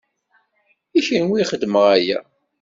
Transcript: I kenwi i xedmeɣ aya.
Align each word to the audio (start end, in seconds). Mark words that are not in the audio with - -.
I 0.97 0.99
kenwi 1.07 1.37
i 1.41 1.47
xedmeɣ 1.49 1.85
aya. 1.95 2.19